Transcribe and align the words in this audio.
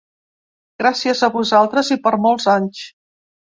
Gràcies 0.83 1.21
a 1.27 1.29
vosaltres 1.37 1.93
i 1.99 2.01
per 2.09 2.17
molts 2.27 2.51
anys! 2.57 2.83